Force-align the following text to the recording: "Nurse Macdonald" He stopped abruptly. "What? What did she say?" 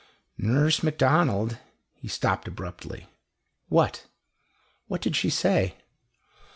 "Nurse 0.39 0.81
Macdonald" 0.81 1.59
He 2.01 2.07
stopped 2.07 2.47
abruptly. 2.47 3.05
"What? 3.67 4.07
What 4.87 4.99
did 5.01 5.15
she 5.15 5.29
say?" 5.29 5.77